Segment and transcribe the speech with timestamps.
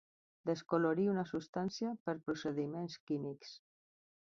[0.49, 3.55] Descolorir una substància per procediments químics.